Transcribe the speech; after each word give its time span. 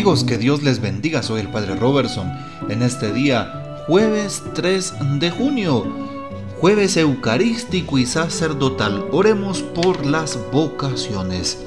Amigos, 0.00 0.24
que 0.24 0.38
Dios 0.38 0.62
les 0.62 0.80
bendiga. 0.80 1.22
Soy 1.22 1.42
el 1.42 1.50
Padre 1.50 1.74
Robertson. 1.74 2.32
En 2.70 2.80
este 2.80 3.12
día, 3.12 3.82
jueves 3.86 4.42
3 4.54 4.94
de 5.20 5.30
junio, 5.30 5.84
jueves 6.58 6.96
eucarístico 6.96 7.98
y 7.98 8.06
sacerdotal, 8.06 9.04
oremos 9.12 9.60
por 9.60 10.06
las 10.06 10.38
vocaciones. 10.52 11.62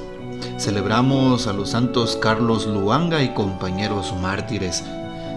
Celebramos 0.58 1.46
a 1.46 1.52
los 1.52 1.70
santos 1.70 2.18
Carlos 2.20 2.66
Luanga 2.66 3.22
y 3.22 3.32
compañeros 3.34 4.12
mártires. 4.20 4.82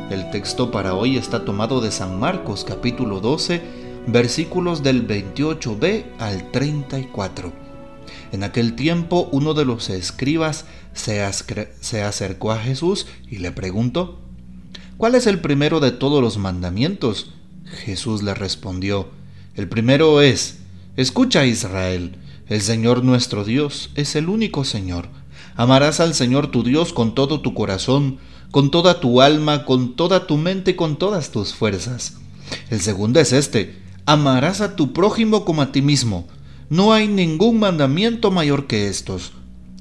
El 0.09 0.31
texto 0.31 0.71
para 0.71 0.95
hoy 0.95 1.17
está 1.17 1.45
tomado 1.45 1.81
de 1.81 1.91
San 1.91 2.19
Marcos 2.19 2.65
capítulo 2.67 3.19
12, 3.19 3.61
versículos 4.07 4.81
del 4.81 5.07
28b 5.07 6.03
al 6.17 6.49
34. 6.49 7.66
En 8.31 8.43
aquel 8.43 8.75
tiempo 8.75 9.29
uno 9.31 9.53
de 9.53 9.65
los 9.65 9.89
escribas 9.89 10.65
se, 10.93 11.21
acercó 11.21 12.51
a 12.51 12.59
Jesús 12.59 13.07
y 13.29 13.37
le 13.37 13.51
preguntó, 13.51 14.19
¿cuál 14.97 15.15
es 15.15 15.27
el 15.27 15.39
primero 15.39 15.79
de 15.79 15.91
todos 15.91 16.21
los 16.21 16.37
mandamientos? 16.37 17.33
Jesús 17.65 18.23
le 18.23 18.33
respondió, 18.33 19.09
el 19.55 19.67
primero 19.67 20.21
es, 20.21 20.59
escucha 20.95 21.45
Israel, 21.45 22.17
el 22.47 22.61
Señor 22.61 23.03
nuestro 23.03 23.43
Dios 23.43 23.91
es 23.95 24.15
el 24.15 24.29
único 24.29 24.63
Señor. 24.63 25.09
Amarás 25.55 25.99
al 25.99 26.13
Señor 26.13 26.51
tu 26.51 26.63
Dios 26.63 26.93
con 26.93 27.15
todo 27.15 27.41
tu 27.41 27.53
corazón, 27.53 28.19
con 28.51 28.71
toda 28.71 28.99
tu 28.99 29.21
alma, 29.21 29.65
con 29.65 29.95
toda 29.95 30.27
tu 30.27 30.37
mente, 30.37 30.75
con 30.75 30.97
todas 30.97 31.31
tus 31.31 31.53
fuerzas. 31.53 32.17
El 32.69 32.79
segundo 32.79 33.19
es 33.19 33.33
este, 33.33 33.75
amarás 34.05 34.61
a 34.61 34.75
tu 34.75 34.93
prójimo 34.93 35.43
como 35.45 35.61
a 35.61 35.71
ti 35.71 35.81
mismo. 35.81 36.27
No 36.69 36.91
hay 36.91 37.07
ningún 37.07 37.59
mandamiento 37.59 38.29
mayor 38.29 38.67
que 38.67 38.87
estos. 38.87 39.31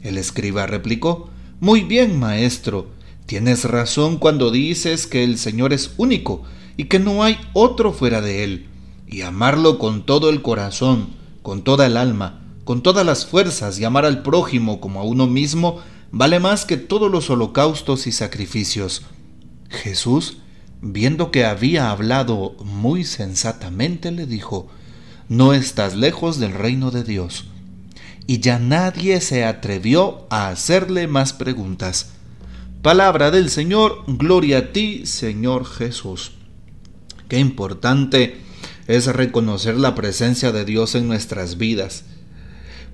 El 0.03 0.19
escriba 0.19 0.67
replicó, 0.67 1.31
Muy 1.59 1.83
bien, 1.83 2.19
maestro, 2.19 2.91
tienes 3.27 3.65
razón 3.65 4.19
cuando 4.19 4.53
dices 4.53 5.09
que 5.09 5.25
el 5.25 5.37
Señor 5.37 5.73
es 5.73 5.95
único 5.97 6.42
y 6.77 6.84
que 6.84 7.01
no 7.01 7.25
hay 7.25 7.39
otro 7.55 7.92
fuera 7.92 8.20
de 8.20 8.45
Él, 8.45 8.67
y 9.09 9.23
amarlo 9.23 9.79
con 9.79 10.07
todo 10.07 10.31
el 10.31 10.42
corazón, 10.42 11.09
con 11.42 11.62
toda 11.62 11.87
el 11.87 11.97
alma, 11.97 12.42
con 12.64 12.83
todas 12.83 13.05
las 13.05 13.27
fuerzas 13.27 13.79
y 13.81 13.84
amar 13.84 14.05
al 14.05 14.23
prójimo 14.23 14.81
como 14.81 15.01
a 15.01 15.05
uno 15.05 15.27
mismo 15.27 15.81
vale 16.12 16.39
más 16.39 16.64
que 16.64 16.77
todos 16.77 17.11
los 17.11 17.31
holocaustos 17.31 18.07
y 18.07 18.12
sacrificios. 18.12 19.03
Jesús, 19.70 20.39
viendo 20.81 21.33
que 21.33 21.45
había 21.45 21.91
hablado 21.91 22.55
muy 22.64 23.05
sensatamente, 23.05 24.12
le 24.12 24.27
dijo, 24.27 24.69
no 25.28 25.52
estás 25.52 25.96
lejos 25.96 26.38
del 26.38 26.52
reino 26.52 26.91
de 26.91 27.02
Dios. 27.05 27.46
Y 28.27 28.41
ya 28.41 28.58
nadie 28.58 29.20
se 29.20 29.44
atrevió 29.44 30.27
a 30.30 30.48
hacerle 30.48 31.06
más 31.06 31.33
preguntas. 31.33 32.10
Palabra 32.83 33.30
del 33.30 33.50
Señor, 33.50 34.05
gloria 34.06 34.58
a 34.58 34.72
ti, 34.72 35.06
Señor 35.06 35.64
Jesús. 35.64 36.33
Qué 37.28 37.38
importante 37.38 38.36
es 38.86 39.06
reconocer 39.06 39.77
la 39.77 39.94
presencia 39.94 40.52
de 40.52 40.64
Dios 40.64 40.94
en 40.94 41.08
nuestras 41.08 41.58
vidas. 41.58 42.05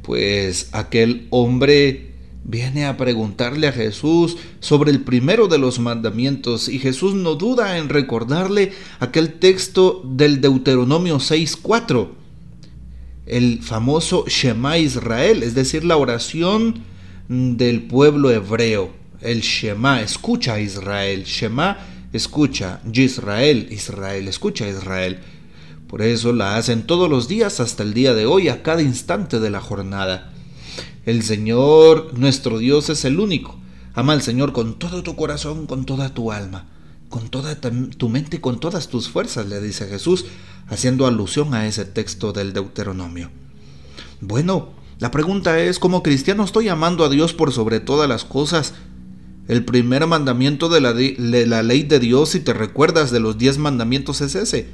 Pues 0.02 0.68
aquel 0.72 1.26
hombre 1.30 2.12
viene 2.44 2.86
a 2.86 2.96
preguntarle 2.96 3.68
a 3.68 3.72
Jesús 3.72 4.36
sobre 4.60 4.90
el 4.90 5.02
primero 5.02 5.48
de 5.48 5.58
los 5.58 5.78
mandamientos 5.78 6.68
y 6.68 6.78
Jesús 6.78 7.14
no 7.14 7.36
duda 7.36 7.78
en 7.78 7.88
recordarle 7.88 8.72
aquel 8.98 9.34
texto 9.34 10.02
del 10.04 10.40
Deuteronomio 10.40 11.18
6.4 11.18 12.21
el 13.26 13.62
famoso 13.62 14.24
Shema 14.26 14.78
Israel, 14.78 15.42
es 15.42 15.54
decir, 15.54 15.84
la 15.84 15.96
oración 15.96 16.82
del 17.28 17.82
pueblo 17.82 18.30
hebreo. 18.30 18.92
El 19.20 19.40
Shema, 19.40 20.02
escucha 20.02 20.60
Israel. 20.60 21.24
Shema, 21.24 21.78
escucha. 22.12 22.80
Yisrael, 22.90 23.68
Israel, 23.70 24.28
escucha 24.28 24.68
Israel. 24.68 25.20
Por 25.86 26.02
eso 26.02 26.32
la 26.32 26.56
hacen 26.56 26.82
todos 26.82 27.08
los 27.08 27.28
días 27.28 27.60
hasta 27.60 27.82
el 27.82 27.94
día 27.94 28.14
de 28.14 28.26
hoy, 28.26 28.48
a 28.48 28.62
cada 28.62 28.82
instante 28.82 29.38
de 29.38 29.50
la 29.50 29.60
jornada. 29.60 30.32
El 31.06 31.22
Señor, 31.22 32.18
nuestro 32.18 32.58
Dios, 32.58 32.88
es 32.88 33.04
el 33.04 33.20
único. 33.20 33.58
Ama 33.94 34.14
al 34.14 34.22
Señor 34.22 34.52
con 34.52 34.78
todo 34.78 35.02
tu 35.02 35.14
corazón, 35.16 35.66
con 35.66 35.84
toda 35.84 36.14
tu 36.14 36.32
alma 36.32 36.66
con 37.12 37.28
toda 37.28 37.60
tu 37.60 38.08
mente 38.08 38.38
y 38.38 38.40
con 38.40 38.58
todas 38.58 38.88
tus 38.88 39.10
fuerzas, 39.10 39.46
le 39.46 39.60
dice 39.60 39.86
Jesús, 39.86 40.24
haciendo 40.72 41.06
alusión 41.06 41.52
a 41.52 41.66
ese 41.66 41.84
texto 41.84 42.32
del 42.32 42.54
Deuteronomio. 42.54 43.30
Bueno, 44.22 44.70
la 44.98 45.10
pregunta 45.10 45.58
es, 45.60 45.78
¿cómo 45.78 46.02
cristiano 46.02 46.44
estoy 46.44 46.68
amando 46.70 47.04
a 47.04 47.10
Dios 47.10 47.34
por 47.34 47.52
sobre 47.52 47.78
todas 47.78 48.08
las 48.08 48.24
cosas? 48.24 48.72
El 49.48 49.66
primer 49.66 50.06
mandamiento 50.06 50.70
de 50.70 50.80
la, 50.80 50.94
de 50.94 51.46
la 51.46 51.62
ley 51.62 51.82
de 51.82 52.00
Dios, 52.00 52.30
si 52.30 52.40
te 52.40 52.54
recuerdas 52.54 53.10
de 53.10 53.20
los 53.20 53.36
diez 53.36 53.58
mandamientos, 53.58 54.22
es 54.22 54.34
ese. 54.34 54.68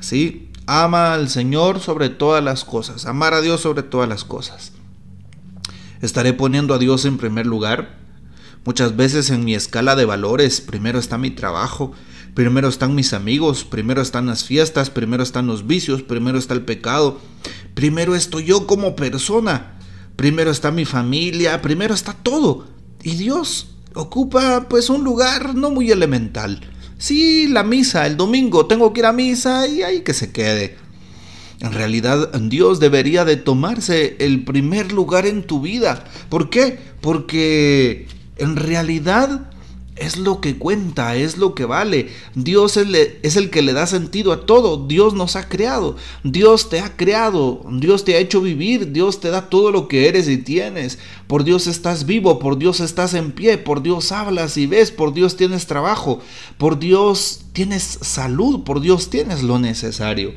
Sí, 0.00 0.48
ama 0.66 1.12
al 1.12 1.28
Señor 1.28 1.80
sobre 1.80 2.08
todas 2.08 2.42
las 2.42 2.64
cosas, 2.64 3.04
amar 3.04 3.34
a 3.34 3.42
Dios 3.42 3.60
sobre 3.60 3.82
todas 3.82 4.08
las 4.08 4.24
cosas. 4.24 4.72
¿Estaré 6.00 6.32
poniendo 6.32 6.72
a 6.72 6.78
Dios 6.78 7.04
en 7.04 7.18
primer 7.18 7.46
lugar? 7.46 8.05
Muchas 8.66 8.96
veces 8.96 9.30
en 9.30 9.44
mi 9.44 9.54
escala 9.54 9.94
de 9.94 10.04
valores, 10.04 10.60
primero 10.60 10.98
está 10.98 11.18
mi 11.18 11.30
trabajo, 11.30 11.92
primero 12.34 12.66
están 12.66 12.96
mis 12.96 13.12
amigos, 13.12 13.64
primero 13.64 14.02
están 14.02 14.26
las 14.26 14.42
fiestas, 14.42 14.90
primero 14.90 15.22
están 15.22 15.46
los 15.46 15.68
vicios, 15.68 16.02
primero 16.02 16.36
está 16.36 16.52
el 16.54 16.62
pecado, 16.62 17.20
primero 17.74 18.16
estoy 18.16 18.44
yo 18.44 18.66
como 18.66 18.96
persona, 18.96 19.78
primero 20.16 20.50
está 20.50 20.72
mi 20.72 20.84
familia, 20.84 21.62
primero 21.62 21.94
está 21.94 22.12
todo. 22.12 22.66
Y 23.04 23.14
Dios 23.14 23.68
ocupa 23.94 24.66
pues 24.68 24.90
un 24.90 25.04
lugar 25.04 25.54
no 25.54 25.70
muy 25.70 25.92
elemental. 25.92 26.60
Sí, 26.98 27.46
la 27.46 27.62
misa, 27.62 28.04
el 28.04 28.16
domingo 28.16 28.66
tengo 28.66 28.92
que 28.92 28.98
ir 28.98 29.06
a 29.06 29.12
misa 29.12 29.68
y 29.68 29.82
ahí 29.82 30.00
que 30.00 30.12
se 30.12 30.32
quede. 30.32 30.76
En 31.60 31.72
realidad 31.72 32.32
Dios 32.40 32.80
debería 32.80 33.24
de 33.24 33.36
tomarse 33.36 34.16
el 34.18 34.42
primer 34.44 34.90
lugar 34.90 35.24
en 35.24 35.44
tu 35.44 35.60
vida. 35.60 36.02
¿Por 36.28 36.50
qué? 36.50 36.80
Porque 37.00 38.08
en 38.36 38.56
realidad 38.56 39.50
es 39.96 40.18
lo 40.18 40.42
que 40.42 40.58
cuenta, 40.58 41.16
es 41.16 41.38
lo 41.38 41.54
que 41.54 41.64
vale. 41.64 42.10
Dios 42.34 42.76
es, 42.76 43.36
el 43.36 43.50
que 43.50 43.62
le 43.62 43.72
da 43.72 43.86
sentido 43.86 44.32
a 44.32 44.44
todo. 44.44 44.86
Dios 44.86 45.14
nos 45.14 45.36
ha 45.36 45.48
creado. 45.48 45.96
Dios 46.22 46.68
te 46.68 46.80
ha 46.80 46.96
creado. 46.96 47.64
Dios 47.70 48.04
te 48.04 48.14
ha 48.14 48.18
hecho 48.18 48.42
vivir. 48.42 48.92
Dios 48.92 49.20
te 49.20 49.30
da 49.30 49.48
todo 49.48 49.70
lo 49.70 49.88
que 49.88 50.08
eres 50.08 50.28
y 50.28 50.36
tienes. 50.36 50.98
Por 51.26 51.44
Dios 51.44 51.66
estás 51.66 52.04
vivo. 52.04 52.38
Por 52.38 52.58
Dios 52.58 52.80
estás 52.80 53.14
en 53.14 53.32
pie. 53.32 53.56
Por 53.56 53.82
Dios 53.82 54.12
hablas 54.12 54.58
y 54.58 54.66
ves. 54.66 54.90
Por 54.90 55.14
Dios 55.14 55.36
tienes 55.36 55.66
trabajo. 55.66 56.20
Por 56.58 56.78
Dios 56.78 57.46
tienes 57.54 57.82
salud. 58.02 58.64
Por 58.64 58.82
Dios 58.82 59.08
tienes 59.08 59.42
lo 59.42 59.58
necesario. 59.58 60.34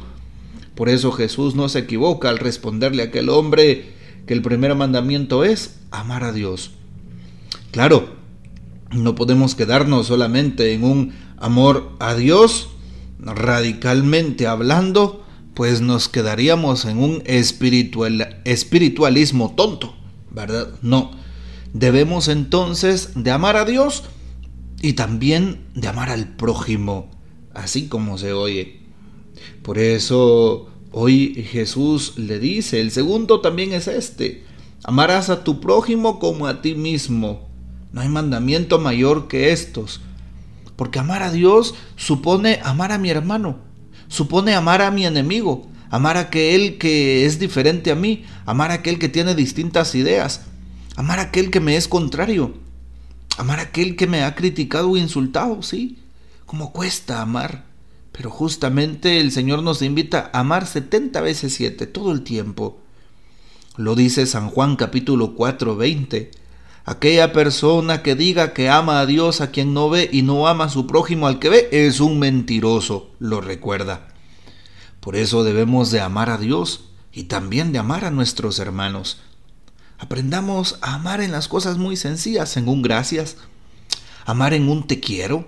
Por 0.73 0.87
eso 0.87 1.11
Jesús 1.11 1.55
no 1.55 1.67
se 1.67 1.79
equivoca 1.79 2.29
al 2.29 2.39
responderle 2.39 3.03
a 3.03 3.07
aquel 3.07 3.27
hombre 3.27 3.91
que 4.25 4.33
el 4.33 4.41
primer 4.41 4.73
mandamiento 4.75 5.43
es 5.43 5.75
amar 5.91 6.23
a 6.23 6.31
Dios. 6.31 6.71
Claro, 7.71 8.15
no 8.91 9.15
podemos 9.15 9.53
quedarnos 9.53 10.07
solamente 10.07 10.73
en 10.73 10.83
un 10.83 11.13
amor 11.37 11.91
a 11.99 12.15
Dios, 12.15 12.69
radicalmente 13.19 14.47
hablando, 14.47 15.23
pues 15.53 15.81
nos 15.81 16.09
quedaríamos 16.09 16.85
en 16.85 16.97
un 16.97 17.21
espiritual, 17.25 18.41
espiritualismo 18.45 19.53
tonto, 19.55 19.93
¿verdad? 20.31 20.69
No. 20.81 21.11
Debemos 21.73 22.27
entonces 22.27 23.11
de 23.15 23.29
amar 23.29 23.55
a 23.55 23.65
Dios 23.65 24.03
y 24.81 24.93
también 24.93 25.65
de 25.75 25.87
amar 25.87 26.09
al 26.09 26.35
prójimo, 26.35 27.11
así 27.53 27.87
como 27.87 28.17
se 28.17 28.33
oye. 28.33 28.79
Por 29.61 29.77
eso 29.77 30.69
hoy 30.91 31.45
Jesús 31.51 32.13
le 32.17 32.39
dice, 32.39 32.81
el 32.81 32.89
segundo 32.91 33.41
también 33.41 33.73
es 33.73 33.87
este, 33.87 34.45
amarás 34.83 35.29
a 35.29 35.43
tu 35.43 35.59
prójimo 35.59 36.17
como 36.19 36.47
a 36.47 36.61
ti 36.61 36.73
mismo. 36.73 37.48
No 37.91 38.01
hay 38.01 38.09
mandamiento 38.09 38.79
mayor 38.79 39.27
que 39.27 39.51
estos. 39.51 40.01
Porque 40.75 40.99
amar 40.99 41.23
a 41.23 41.31
Dios 41.31 41.75
supone 41.95 42.59
amar 42.63 42.91
a 42.91 42.97
mi 42.97 43.09
hermano, 43.09 43.57
supone 44.07 44.53
amar 44.55 44.81
a 44.81 44.91
mi 44.91 45.05
enemigo, 45.05 45.67
amar 45.89 46.17
a 46.17 46.21
aquel 46.21 46.77
que 46.77 47.25
es 47.25 47.39
diferente 47.39 47.91
a 47.91 47.95
mí, 47.95 48.23
amar 48.45 48.71
a 48.71 48.75
aquel 48.75 48.99
que 48.99 49.09
tiene 49.09 49.35
distintas 49.35 49.95
ideas, 49.95 50.41
amar 50.95 51.19
a 51.19 51.23
aquel 51.23 51.51
que 51.51 51.59
me 51.59 51.75
es 51.75 51.87
contrario, 51.87 52.53
amar 53.37 53.59
a 53.59 53.63
aquel 53.63 53.95
que 53.95 54.07
me 54.07 54.23
ha 54.23 54.35
criticado 54.35 54.91
o 54.91 54.97
insultado, 54.97 55.61
sí, 55.63 55.97
como 56.45 56.71
cuesta 56.71 57.21
amar. 57.21 57.65
Pero 58.11 58.29
justamente 58.29 59.19
el 59.19 59.31
Señor 59.31 59.63
nos 59.63 59.81
invita 59.81 60.29
a 60.33 60.39
amar 60.39 60.65
70 60.65 61.21
veces 61.21 61.53
7 61.53 61.87
todo 61.87 62.11
el 62.11 62.21
tiempo. 62.21 62.79
Lo 63.77 63.95
dice 63.95 64.25
San 64.25 64.49
Juan 64.49 64.75
capítulo 64.75 65.35
4, 65.35 65.75
20. 65.75 66.31
Aquella 66.89 67.33
persona 67.33 68.01
que 68.01 68.15
diga 68.15 68.51
que 68.51 68.67
ama 68.67 68.99
a 68.99 69.05
Dios 69.05 69.41
a 69.41 69.51
quien 69.51 69.75
no 69.75 69.91
ve 69.91 70.09
y 70.11 70.23
no 70.23 70.47
ama 70.47 70.63
a 70.63 70.69
su 70.69 70.87
prójimo 70.87 71.27
al 71.27 71.37
que 71.37 71.49
ve 71.49 71.69
es 71.71 71.99
un 71.99 72.17
mentiroso, 72.17 73.11
lo 73.19 73.41
recuerda. 73.41 74.07
Por 74.99 75.15
eso 75.15 75.43
debemos 75.43 75.91
de 75.91 76.01
amar 76.01 76.31
a 76.31 76.39
Dios 76.39 76.85
y 77.13 77.25
también 77.25 77.71
de 77.73 77.77
amar 77.77 78.05
a 78.05 78.09
nuestros 78.09 78.57
hermanos. 78.57 79.21
Aprendamos 79.99 80.79
a 80.81 80.95
amar 80.95 81.21
en 81.21 81.31
las 81.31 81.47
cosas 81.47 81.77
muy 81.77 81.95
sencillas, 81.95 82.57
en 82.57 82.67
un 82.67 82.81
gracias. 82.81 83.37
Amar 84.25 84.55
en 84.55 84.67
un 84.67 84.87
te 84.87 84.99
quiero. 84.99 85.45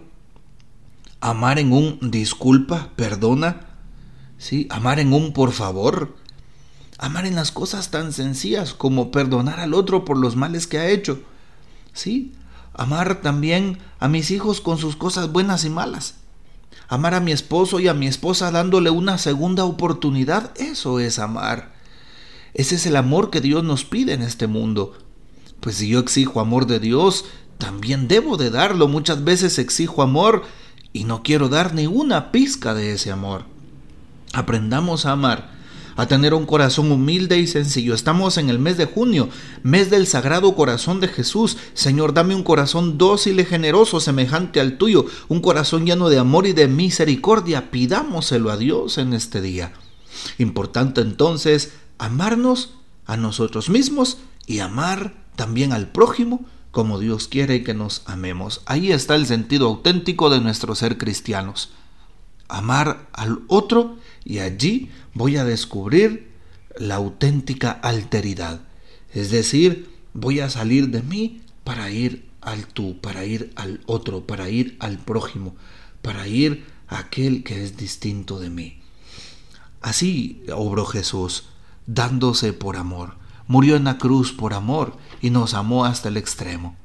Amar 1.22 1.58
en 1.58 1.74
un 1.74 2.12
disculpa, 2.12 2.92
perdona. 2.96 3.62
¿Sí? 4.38 4.68
Amar 4.70 5.00
en 5.00 5.12
un 5.12 5.34
por 5.34 5.54
favor. 5.54 6.16
Amar 7.00 7.26
en 7.26 7.34
las 7.34 7.52
cosas 7.52 7.90
tan 7.90 8.14
sencillas 8.14 8.76
como 8.76 9.10
perdonar 9.10 9.60
al 9.60 9.74
otro 9.74 10.06
por 10.06 10.20
los 10.20 10.36
males 10.36 10.68
que 10.68 10.78
ha 10.78 10.88
hecho. 10.88 11.24
¿Sí? 11.94 12.34
Amar 12.74 13.22
también 13.22 13.80
a 14.00 14.08
mis 14.08 14.32
hijos 14.32 14.62
con 14.62 14.78
sus 14.78 14.96
cosas 14.96 15.32
buenas 15.32 15.66
y 15.66 15.70
malas. 15.70 16.16
Amar 16.88 17.14
a 17.14 17.20
mi 17.20 17.32
esposo 17.32 17.80
y 17.80 17.88
a 17.88 17.94
mi 17.94 18.08
esposa 18.08 18.52
dándole 18.52 18.90
una 18.90 19.18
segunda 19.18 19.66
oportunidad, 19.66 20.52
eso 20.58 21.00
es 21.00 21.20
amar. 21.20 21.74
Ese 22.54 22.76
es 22.76 22.86
el 22.86 22.96
amor 22.96 23.30
que 23.30 23.42
Dios 23.42 23.64
nos 23.64 23.86
pide 23.86 24.14
en 24.14 24.22
este 24.22 24.48
mundo. 24.48 24.94
Pues 25.60 25.78
si 25.78 25.88
yo 25.88 26.00
exijo 26.00 26.40
amor 26.40 26.68
de 26.68 26.80
Dios, 26.80 27.26
también 27.58 28.08
debo 28.08 28.36
de 28.38 28.50
darlo. 28.50 28.88
Muchas 28.88 29.24
veces 29.24 29.60
exijo 29.60 30.02
amor 30.02 30.44
y 30.92 31.04
no 31.06 31.24
quiero 31.24 31.48
dar 31.48 31.74
ni 31.74 31.88
una 31.88 32.32
pizca 32.32 32.74
de 32.74 32.94
ese 32.94 33.12
amor. 33.12 33.46
Aprendamos 34.34 35.06
a 35.06 35.12
amar 35.12 35.61
a 35.96 36.08
tener 36.08 36.34
un 36.34 36.46
corazón 36.46 36.92
humilde 36.92 37.40
y 37.40 37.48
sencillo. 37.48 37.94
Estamos 37.94 38.38
en 38.38 38.50
el 38.50 38.60
mes 38.60 38.78
de 38.78 38.86
junio, 38.86 39.30
mes 39.64 39.90
del 39.90 40.08
Sagrado 40.08 40.56
Corazón 40.56 41.00
de 41.00 41.08
Jesús. 41.08 41.58
Señor, 41.74 42.14
dame 42.14 42.36
un 42.36 42.44
corazón 42.44 42.98
dócil 42.98 43.40
y 43.40 43.46
generoso 43.46 44.00
semejante 44.00 44.60
al 44.60 44.78
tuyo, 44.78 45.06
un 45.28 45.42
corazón 45.42 45.86
lleno 45.86 46.10
de 46.10 46.20
amor 46.20 46.48
y 46.48 46.54
de 46.54 46.68
misericordia. 46.68 47.72
Pidámoselo 47.72 48.52
a 48.52 48.58
Dios 48.58 48.98
en 48.98 49.14
este 49.14 49.42
día. 49.42 49.74
Importante 50.38 51.02
entonces 51.02 51.74
amarnos 51.98 52.76
a 53.06 53.18
nosotros 53.18 53.70
mismos 53.70 54.18
y 54.46 54.60
amar 54.60 55.14
también 55.36 55.74
al 55.74 55.88
prójimo 55.92 56.46
como 56.72 57.00
Dios 57.00 57.28
quiere 57.28 57.64
que 57.64 57.74
nos 57.74 58.04
amemos. 58.06 58.62
Ahí 58.66 58.92
está 58.92 59.16
el 59.16 59.26
sentido 59.26 59.68
auténtico 59.68 60.30
de 60.30 60.40
nuestro 60.40 60.74
ser 60.76 60.98
cristianos. 60.98 61.72
Amar 62.48 63.08
al 63.14 63.40
otro 63.48 63.98
y 64.24 64.40
allí 64.40 64.90
voy 65.14 65.38
a 65.38 65.46
descubrir 65.46 66.32
la 66.78 66.96
auténtica 66.96 67.72
alteridad. 67.72 68.62
Es 69.14 69.32
decir, 69.32 69.90
voy 70.14 70.40
a 70.40 70.50
salir 70.50 70.90
de 70.90 71.02
mí 71.02 71.42
para 71.64 71.92
ir 71.92 72.30
al 72.42 72.66
tú, 72.66 73.00
para 73.00 73.26
ir 73.26 73.52
al 73.56 73.82
otro, 73.86 74.26
para 74.26 74.50
ir 74.50 74.78
al 74.80 74.98
prójimo, 74.98 75.56
para 76.02 76.28
ir 76.28 76.66
a 76.88 77.00
aquel 77.00 77.44
que 77.44 77.64
es 77.64 77.78
distinto 77.78 78.40
de 78.40 78.50
mí. 78.50 78.80
Así 79.82 80.44
obró 80.54 80.86
Jesús, 80.86 81.46
dándose 81.88 82.54
por 82.54 82.78
amor. 82.78 83.16
Murió 83.48 83.76
en 83.76 83.84
la 83.84 83.98
cruz 83.98 84.32
por 84.32 84.54
amor 84.54 84.98
y 85.22 85.30
nos 85.30 85.54
amó 85.54 85.86
hasta 85.86 86.10
el 86.10 86.18
extremo. 86.18 86.76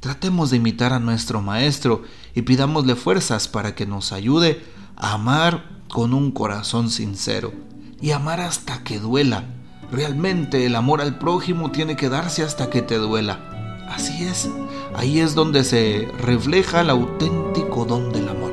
Tratemos 0.00 0.50
de 0.50 0.58
imitar 0.58 0.92
a 0.92 1.00
nuestro 1.00 1.40
Maestro 1.40 2.04
y 2.34 2.42
pidámosle 2.42 2.94
fuerzas 2.94 3.48
para 3.48 3.74
que 3.74 3.86
nos 3.86 4.12
ayude 4.12 4.62
amar 4.96 5.64
con 5.88 6.14
un 6.14 6.30
corazón 6.32 6.90
sincero 6.90 7.52
y 8.00 8.10
amar 8.10 8.40
hasta 8.40 8.82
que 8.82 8.98
duela. 8.98 9.44
Realmente 9.92 10.66
el 10.66 10.74
amor 10.74 11.00
al 11.00 11.18
prójimo 11.18 11.70
tiene 11.70 11.96
que 11.96 12.08
darse 12.08 12.42
hasta 12.42 12.70
que 12.70 12.82
te 12.82 12.96
duela. 12.96 13.86
Así 13.88 14.24
es, 14.24 14.50
ahí 14.94 15.20
es 15.20 15.34
donde 15.34 15.62
se 15.62 16.08
refleja 16.20 16.80
el 16.80 16.90
auténtico 16.90 17.84
don 17.84 18.12
del 18.12 18.28
amor. 18.28 18.52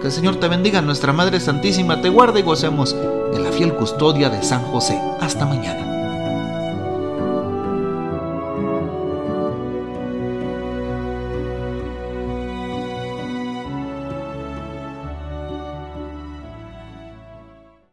Que 0.00 0.06
el 0.06 0.12
Señor 0.12 0.36
te 0.36 0.48
bendiga, 0.48 0.82
nuestra 0.82 1.12
Madre 1.12 1.40
Santísima 1.40 2.00
te 2.00 2.08
guarde 2.08 2.40
y 2.40 2.42
gocemos 2.42 2.94
de 3.32 3.38
la 3.38 3.52
fiel 3.52 3.74
custodia 3.74 4.28
de 4.28 4.42
San 4.42 4.62
José. 4.62 5.00
Hasta 5.20 5.46
mañana. 5.46 5.89